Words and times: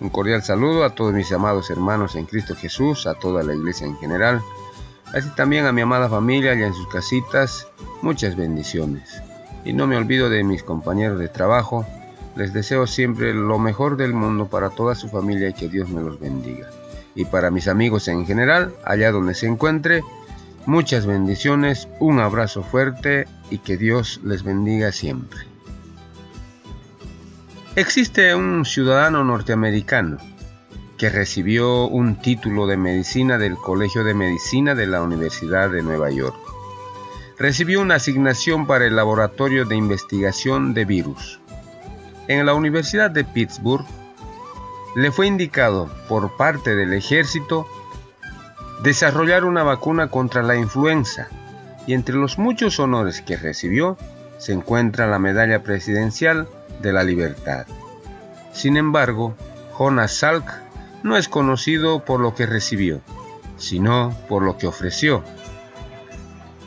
Un 0.00 0.10
cordial 0.10 0.42
saludo 0.44 0.84
a 0.84 0.90
todos 0.90 1.12
mis 1.12 1.32
amados 1.32 1.70
hermanos 1.70 2.14
en 2.14 2.26
Cristo 2.26 2.54
Jesús, 2.54 3.08
a 3.08 3.14
toda 3.14 3.42
la 3.42 3.52
iglesia 3.52 3.84
en 3.86 3.96
general, 3.96 4.40
así 5.12 5.28
también 5.30 5.66
a 5.66 5.72
mi 5.72 5.80
amada 5.80 6.08
familia 6.08 6.54
y 6.54 6.62
en 6.62 6.72
sus 6.72 6.86
casitas, 6.86 7.66
muchas 8.00 8.36
bendiciones. 8.36 9.20
Y 9.64 9.72
no 9.72 9.88
me 9.88 9.96
olvido 9.96 10.30
de 10.30 10.44
mis 10.44 10.62
compañeros 10.62 11.18
de 11.18 11.26
trabajo, 11.26 11.84
les 12.36 12.52
deseo 12.52 12.86
siempre 12.86 13.34
lo 13.34 13.58
mejor 13.58 13.96
del 13.96 14.12
mundo 14.12 14.46
para 14.46 14.70
toda 14.70 14.94
su 14.94 15.08
familia 15.08 15.48
y 15.48 15.54
que 15.54 15.68
Dios 15.68 15.88
me 15.88 16.00
los 16.00 16.20
bendiga. 16.20 16.70
Y 17.16 17.24
para 17.24 17.50
mis 17.50 17.66
amigos 17.66 18.06
en 18.06 18.24
general, 18.24 18.74
allá 18.84 19.10
donde 19.10 19.34
se 19.34 19.48
encuentre, 19.48 20.04
muchas 20.64 21.06
bendiciones, 21.06 21.88
un 21.98 22.20
abrazo 22.20 22.62
fuerte 22.62 23.26
y 23.50 23.58
que 23.58 23.76
Dios 23.76 24.20
les 24.22 24.44
bendiga 24.44 24.92
siempre. 24.92 25.40
Existe 27.78 28.34
un 28.34 28.64
ciudadano 28.64 29.22
norteamericano 29.22 30.16
que 30.96 31.10
recibió 31.10 31.86
un 31.86 32.16
título 32.16 32.66
de 32.66 32.76
medicina 32.76 33.38
del 33.38 33.54
Colegio 33.54 34.02
de 34.02 34.14
Medicina 34.14 34.74
de 34.74 34.88
la 34.88 35.00
Universidad 35.00 35.70
de 35.70 35.82
Nueva 35.82 36.10
York. 36.10 36.34
Recibió 37.38 37.80
una 37.80 37.94
asignación 37.94 38.66
para 38.66 38.84
el 38.84 38.96
Laboratorio 38.96 39.64
de 39.64 39.76
Investigación 39.76 40.74
de 40.74 40.86
Virus. 40.86 41.38
En 42.26 42.44
la 42.46 42.54
Universidad 42.54 43.12
de 43.12 43.22
Pittsburgh 43.22 43.86
le 44.96 45.12
fue 45.12 45.28
indicado 45.28 45.88
por 46.08 46.36
parte 46.36 46.74
del 46.74 46.92
ejército 46.92 47.68
desarrollar 48.82 49.44
una 49.44 49.62
vacuna 49.62 50.08
contra 50.08 50.42
la 50.42 50.56
influenza 50.56 51.28
y 51.86 51.94
entre 51.94 52.16
los 52.16 52.38
muchos 52.38 52.80
honores 52.80 53.22
que 53.22 53.36
recibió 53.36 53.96
se 54.38 54.52
encuentra 54.52 55.06
la 55.06 55.20
medalla 55.20 55.62
presidencial 55.62 56.48
de 56.80 56.92
la 56.92 57.02
libertad. 57.02 57.66
Sin 58.52 58.76
embargo, 58.76 59.34
Jonas 59.72 60.16
Salk 60.16 60.50
no 61.02 61.16
es 61.16 61.28
conocido 61.28 62.04
por 62.04 62.20
lo 62.20 62.34
que 62.34 62.46
recibió, 62.46 63.00
sino 63.56 64.16
por 64.28 64.42
lo 64.42 64.58
que 64.58 64.66
ofreció. 64.66 65.22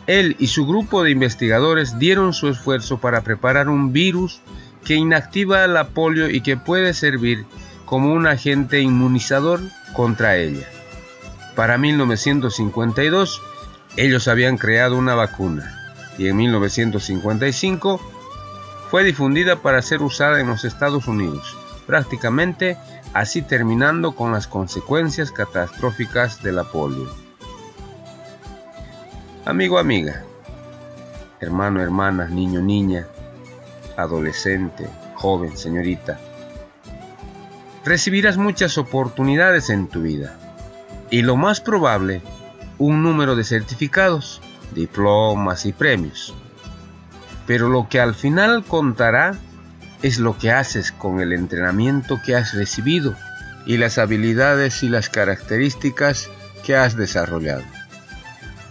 Él 0.07 0.35
y 0.39 0.47
su 0.47 0.65
grupo 0.65 1.03
de 1.03 1.11
investigadores 1.11 1.99
dieron 1.99 2.33
su 2.33 2.49
esfuerzo 2.49 2.99
para 2.99 3.21
preparar 3.21 3.69
un 3.69 3.93
virus 3.93 4.41
que 4.83 4.95
inactiva 4.95 5.67
la 5.67 5.89
polio 5.89 6.29
y 6.29 6.41
que 6.41 6.57
puede 6.57 6.93
servir 6.93 7.45
como 7.85 8.13
un 8.13 8.25
agente 8.25 8.81
inmunizador 8.81 9.61
contra 9.93 10.37
ella. 10.37 10.67
Para 11.55 11.77
1952, 11.77 13.41
ellos 13.97 14.27
habían 14.27 14.57
creado 14.57 14.97
una 14.97 15.15
vacuna 15.15 15.77
y 16.17 16.27
en 16.27 16.37
1955 16.37 17.99
fue 18.89 19.03
difundida 19.03 19.57
para 19.57 19.81
ser 19.81 20.01
usada 20.01 20.39
en 20.39 20.47
los 20.47 20.65
Estados 20.65 21.07
Unidos, 21.07 21.55
prácticamente 21.91 22.77
así 23.13 23.41
terminando 23.41 24.15
con 24.15 24.31
las 24.31 24.47
consecuencias 24.47 25.29
catastróficas 25.29 26.41
de 26.41 26.53
la 26.53 26.63
polio. 26.63 27.13
Amigo, 29.43 29.77
amiga, 29.77 30.23
hermano, 31.41 31.81
hermana, 31.81 32.29
niño, 32.29 32.61
niña, 32.61 33.07
adolescente, 33.97 34.87
joven, 35.15 35.57
señorita, 35.57 36.17
recibirás 37.83 38.37
muchas 38.37 38.77
oportunidades 38.77 39.69
en 39.69 39.89
tu 39.89 40.03
vida 40.03 40.37
y 41.09 41.23
lo 41.23 41.35
más 41.35 41.59
probable, 41.59 42.21
un 42.77 43.03
número 43.03 43.35
de 43.35 43.43
certificados, 43.43 44.41
diplomas 44.73 45.65
y 45.65 45.73
premios 45.73 46.33
pero 47.45 47.67
lo 47.67 47.89
que 47.89 47.99
al 47.99 48.15
final 48.15 48.63
contará 48.63 49.35
es 50.01 50.19
lo 50.19 50.37
que 50.37 50.51
haces 50.51 50.91
con 50.91 51.19
el 51.21 51.33
entrenamiento 51.33 52.19
que 52.23 52.35
has 52.35 52.53
recibido 52.53 53.15
y 53.65 53.77
las 53.77 53.97
habilidades 53.97 54.83
y 54.83 54.89
las 54.89 55.09
características 55.09 56.29
que 56.65 56.75
has 56.75 56.95
desarrollado. 56.95 57.63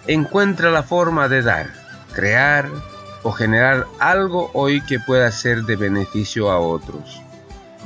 Encuentra 0.07 0.71
la 0.71 0.83
forma 0.83 1.29
de 1.29 1.43
dar, 1.43 1.71
crear 2.15 2.69
o 3.23 3.33
generar 3.33 3.87
algo 3.99 4.51
hoy 4.55 4.81
que 4.81 4.99
pueda 4.99 5.31
ser 5.31 5.63
de 5.63 5.77
beneficio 5.77 6.51
a 6.51 6.59
otros. 6.59 7.21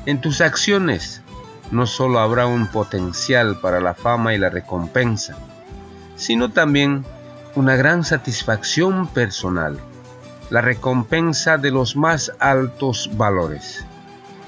En 0.07 0.21
tus 0.21 0.41
acciones 0.41 1.21
no 1.71 1.87
solo 1.87 2.21
habrá 2.21 2.47
un 2.47 2.67
potencial 2.69 3.59
para 3.61 3.81
la 3.81 3.95
fama 3.95 4.35
y 4.35 4.39
la 4.39 4.49
recompensa, 4.49 5.37
sino 6.17 6.51
también 6.51 7.05
una 7.55 7.77
gran 7.77 8.05
satisfacción 8.05 9.09
personal 9.09 9.79
la 10.51 10.61
recompensa 10.61 11.59
de 11.59 11.71
los 11.71 11.97
más 11.97 12.33
altos 12.39 13.11
valores. 13.17 13.85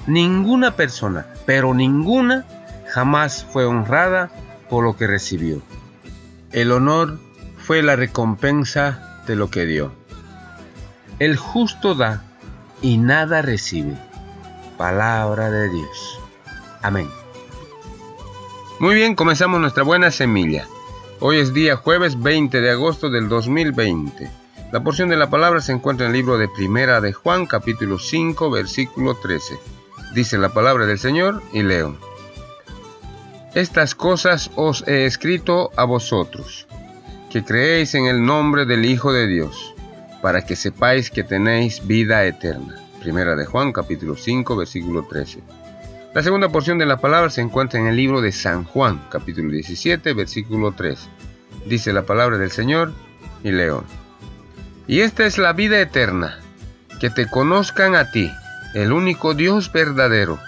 Ninguna 0.05 0.75
persona, 0.75 1.27
pero 1.45 1.73
ninguna, 1.73 2.45
jamás 2.87 3.45
fue 3.51 3.65
honrada 3.65 4.31
por 4.69 4.83
lo 4.83 4.95
que 4.95 5.07
recibió. 5.07 5.61
El 6.51 6.71
honor 6.71 7.19
fue 7.57 7.81
la 7.81 7.95
recompensa 7.95 9.21
de 9.27 9.35
lo 9.35 9.49
que 9.49 9.65
dio. 9.65 9.91
El 11.19 11.35
justo 11.35 11.95
da 11.95 12.23
y 12.81 12.97
nada 12.97 13.41
recibe. 13.41 13.97
Palabra 14.77 15.49
de 15.51 15.69
Dios. 15.69 16.19
Amén. 16.81 17.09
Muy 18.79 18.95
bien, 18.95 19.15
comenzamos 19.15 19.59
nuestra 19.59 19.83
buena 19.83 20.11
semilla. 20.11 20.67
Hoy 21.19 21.39
es 21.39 21.53
día 21.53 21.75
jueves 21.75 22.21
20 22.21 22.61
de 22.61 22.71
agosto 22.71 23.09
del 23.09 23.27
2020. 23.27 24.29
La 24.69 24.83
porción 24.83 25.07
de 25.07 25.15
la 25.15 25.29
palabra 25.29 25.61
se 25.61 25.71
encuentra 25.71 26.05
en 26.05 26.11
el 26.11 26.17
libro 26.17 26.37
de 26.37 26.49
Primera 26.49 26.99
de 26.99 27.13
Juan, 27.13 27.45
capítulo 27.45 27.99
5, 27.99 28.51
versículo 28.51 29.15
13. 29.15 29.57
Dice 30.13 30.37
la 30.37 30.49
palabra 30.49 30.85
del 30.85 30.99
Señor 30.99 31.41
y 31.53 31.63
leo. 31.63 31.95
Estas 33.55 33.95
cosas 33.95 34.51
os 34.55 34.85
he 34.85 35.05
escrito 35.05 35.71
a 35.77 35.85
vosotros, 35.85 36.67
que 37.29 37.45
creéis 37.45 37.95
en 37.95 38.07
el 38.07 38.25
nombre 38.25 38.65
del 38.65 38.83
Hijo 38.83 39.13
de 39.13 39.27
Dios, 39.27 39.73
para 40.21 40.45
que 40.45 40.57
sepáis 40.57 41.11
que 41.11 41.23
tenéis 41.23 41.87
vida 41.87 42.25
eterna. 42.25 42.75
Primera 42.99 43.37
de 43.37 43.45
Juan, 43.45 43.71
capítulo 43.71 44.17
5, 44.17 44.53
versículo 44.57 45.07
13. 45.07 45.43
La 46.13 46.23
segunda 46.23 46.49
porción 46.49 46.77
de 46.77 46.85
la 46.85 46.97
palabra 46.97 47.29
se 47.29 47.39
encuentra 47.39 47.79
en 47.79 47.87
el 47.87 47.95
libro 47.95 48.19
de 48.19 48.33
San 48.33 48.65
Juan, 48.65 49.01
capítulo 49.09 49.49
17, 49.49 50.11
versículo 50.11 50.73
3. 50.73 51.07
Dice 51.67 51.93
la 51.93 52.05
palabra 52.05 52.37
del 52.37 52.51
Señor 52.51 52.91
y 53.45 53.51
leo. 53.51 53.85
Y 54.87 55.01
esta 55.01 55.25
es 55.25 55.37
la 55.37 55.51
vida 55.51 55.81
eterna, 55.81 56.39
que 57.01 57.09
te 57.09 57.29
conozcan 57.29 57.95
a 57.95 58.09
ti, 58.09 58.31
el 58.73 58.93
único 58.93 59.33
Dios 59.33 59.69
verdadero, 59.69 60.39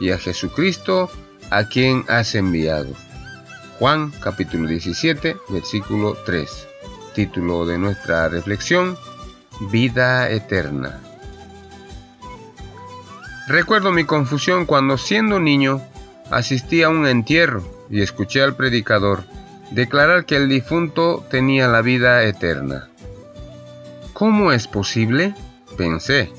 y 0.00 0.12
a 0.12 0.18
Jesucristo, 0.18 1.10
a 1.50 1.64
quien 1.64 2.04
has 2.06 2.36
enviado. 2.36 2.94
Juan 3.80 4.12
capítulo 4.20 4.68
17, 4.68 5.36
versículo 5.48 6.16
3. 6.24 6.68
Título 7.12 7.66
de 7.66 7.78
nuestra 7.78 8.28
reflexión, 8.28 8.96
Vida 9.72 10.30
eterna. 10.30 11.00
Recuerdo 13.48 13.90
mi 13.90 14.04
confusión 14.04 14.64
cuando 14.64 14.96
siendo 14.96 15.40
niño 15.40 15.82
asistí 16.30 16.84
a 16.84 16.88
un 16.88 17.04
entierro 17.08 17.64
y 17.90 18.02
escuché 18.02 18.42
al 18.42 18.54
predicador 18.54 19.24
declarar 19.72 20.24
que 20.24 20.36
el 20.36 20.48
difunto 20.48 21.26
tenía 21.28 21.66
la 21.66 21.82
vida 21.82 22.22
eterna. 22.22 22.88
¿Cómo 24.18 24.50
es 24.50 24.66
posible? 24.66 25.32
Pensé. 25.76 26.32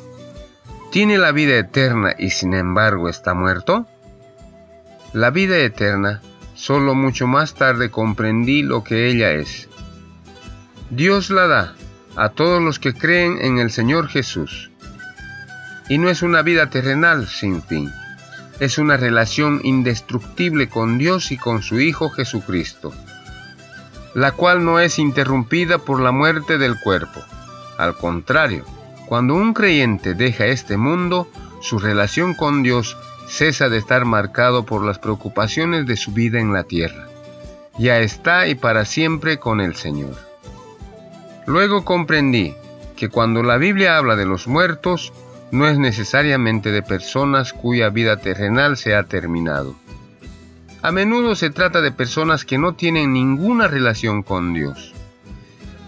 ¿Tiene 0.91 1.17
la 1.17 1.31
vida 1.31 1.57
eterna 1.57 2.13
y 2.19 2.31
sin 2.31 2.53
embargo 2.53 3.07
está 3.07 3.33
muerto? 3.33 3.87
La 5.13 5.29
vida 5.29 5.57
eterna, 5.59 6.21
solo 6.55 6.93
mucho 6.93 7.25
más 7.25 7.53
tarde 7.53 7.89
comprendí 7.89 8.63
lo 8.63 8.83
que 8.83 9.07
ella 9.07 9.31
es. 9.31 9.69
Dios 10.89 11.29
la 11.29 11.47
da 11.47 11.75
a 12.17 12.27
todos 12.27 12.61
los 12.61 12.79
que 12.79 12.93
creen 12.93 13.37
en 13.39 13.59
el 13.59 13.71
Señor 13.71 14.09
Jesús. 14.09 14.71
Y 15.87 15.99
no 15.99 16.09
es 16.09 16.21
una 16.21 16.41
vida 16.41 16.69
terrenal 16.69 17.27
sin 17.29 17.63
fin, 17.63 17.89
es 18.59 18.77
una 18.77 18.97
relación 18.97 19.61
indestructible 19.63 20.67
con 20.67 20.97
Dios 20.97 21.31
y 21.31 21.37
con 21.37 21.63
su 21.63 21.79
Hijo 21.79 22.09
Jesucristo, 22.09 22.93
la 24.15 24.33
cual 24.33 24.65
no 24.65 24.81
es 24.81 24.99
interrumpida 24.99 25.77
por 25.77 26.01
la 26.01 26.11
muerte 26.11 26.57
del 26.57 26.77
cuerpo. 26.77 27.23
Al 27.79 27.95
contrario, 27.95 28.65
cuando 29.05 29.35
un 29.35 29.53
creyente 29.53 30.13
deja 30.13 30.47
este 30.47 30.75
mundo, 30.75 31.29
su 31.61 31.79
relación 31.79 32.33
con 32.33 32.61
Dios 32.61 32.97
cesa 33.29 33.69
de 33.69 33.77
estar 33.77 34.03
marcado 34.03 34.65
por 34.65 34.83
las 34.83 34.99
preocupaciones 34.99 35.85
de 35.85 35.95
su 35.95 36.11
vida 36.11 36.41
en 36.41 36.51
la 36.51 36.65
tierra. 36.65 37.07
ya 37.77 37.99
está 37.99 38.47
y 38.49 38.55
para 38.55 38.83
siempre 38.83 39.39
con 39.39 39.61
el 39.61 39.75
Señor. 39.75 40.13
Luego 41.45 41.85
comprendí 41.85 42.53
que 42.97 43.07
cuando 43.07 43.43
la 43.43 43.55
Biblia 43.55 43.97
habla 43.97 44.17
de 44.17 44.25
los 44.25 44.45
muertos, 44.45 45.13
no 45.51 45.65
es 45.65 45.79
necesariamente 45.79 46.73
de 46.73 46.83
personas 46.83 47.53
cuya 47.53 47.87
vida 47.87 48.17
terrenal 48.17 48.75
se 48.75 48.93
ha 48.93 49.03
terminado. 49.03 49.73
A 50.81 50.91
menudo 50.91 51.33
se 51.33 51.49
trata 51.49 51.79
de 51.79 51.93
personas 51.93 52.43
que 52.43 52.57
no 52.57 52.73
tienen 52.73 53.13
ninguna 53.13 53.69
relación 53.69 54.21
con 54.21 54.53
Dios. 54.53 54.93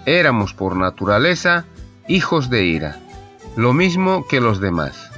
Éramos 0.05 0.53
por 0.53 0.77
naturaleza 0.77 1.65
hijos 2.07 2.49
de 2.49 2.65
ira, 2.65 2.99
lo 3.55 3.73
mismo 3.73 4.25
que 4.27 4.41
los 4.41 4.59
demás. 4.59 5.11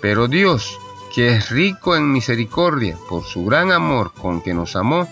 Pero 0.00 0.28
Dios, 0.28 0.78
que 1.14 1.36
es 1.36 1.50
rico 1.50 1.96
en 1.96 2.12
misericordia 2.12 2.96
por 3.08 3.24
su 3.24 3.44
gran 3.44 3.72
amor 3.72 4.12
con 4.12 4.40
que 4.40 4.54
nos 4.54 4.76
amó, 4.76 5.08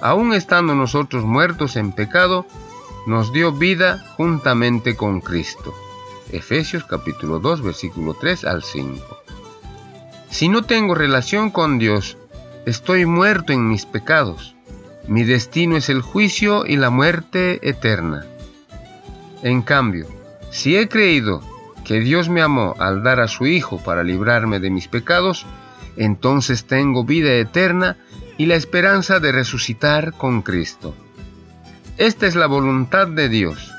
aun 0.00 0.32
estando 0.32 0.74
nosotros 0.74 1.24
muertos 1.24 1.76
en 1.76 1.92
pecado, 1.92 2.46
nos 3.06 3.32
dio 3.32 3.52
vida 3.52 4.04
juntamente 4.16 4.96
con 4.96 5.20
Cristo. 5.20 5.74
Efesios 6.30 6.84
capítulo 6.84 7.40
2 7.40 7.62
versículo 7.62 8.14
3 8.14 8.44
al 8.44 8.62
5. 8.62 9.22
Si 10.30 10.48
no 10.48 10.62
tengo 10.62 10.94
relación 10.94 11.50
con 11.50 11.78
Dios, 11.78 12.16
estoy 12.64 13.04
muerto 13.04 13.52
en 13.52 13.68
mis 13.68 13.84
pecados. 13.84 14.54
Mi 15.06 15.24
destino 15.24 15.76
es 15.76 15.88
el 15.88 16.00
juicio 16.00 16.64
y 16.64 16.76
la 16.76 16.90
muerte 16.90 17.68
eterna. 17.68 18.24
En 19.42 19.62
cambio, 19.62 20.06
si 20.52 20.76
he 20.76 20.88
creído 20.88 21.40
que 21.84 21.98
Dios 22.00 22.28
me 22.28 22.42
amó 22.42 22.76
al 22.78 23.02
dar 23.02 23.18
a 23.20 23.26
su 23.26 23.46
Hijo 23.46 23.82
para 23.82 24.04
librarme 24.04 24.60
de 24.60 24.70
mis 24.70 24.86
pecados, 24.86 25.46
entonces 25.96 26.66
tengo 26.66 27.04
vida 27.04 27.32
eterna 27.32 27.96
y 28.38 28.46
la 28.46 28.54
esperanza 28.54 29.18
de 29.18 29.32
resucitar 29.32 30.12
con 30.12 30.42
Cristo. 30.42 30.94
Esta 31.98 32.26
es 32.26 32.36
la 32.36 32.46
voluntad 32.46 33.08
de 33.08 33.28
Dios, 33.28 33.72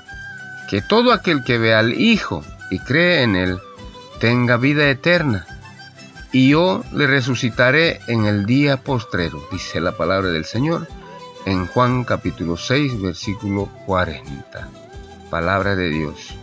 que 0.70 0.82
todo 0.82 1.14
aquel 1.14 1.44
que 1.44 1.58
ve 1.58 1.74
al 1.74 1.94
Hijo 1.94 2.44
y 2.70 2.80
cree 2.80 3.22
en 3.24 3.36
Él 3.36 3.60
tenga 4.20 4.58
vida 4.58 4.90
eterna, 4.90 5.46
y 6.32 6.50
yo 6.50 6.84
le 6.92 7.06
resucitaré 7.06 8.00
en 8.08 8.26
el 8.26 8.46
día 8.46 8.78
postrero, 8.78 9.44
dice 9.52 9.80
la 9.80 9.92
palabra 9.92 10.30
del 10.30 10.46
Señor 10.46 10.88
en 11.46 11.68
Juan 11.68 12.04
capítulo 12.04 12.58
6, 12.58 13.02
versículo 13.02 13.70
40. 13.86 14.70
Palabra 15.30 15.76
de 15.76 15.90
Dios. 15.90 16.43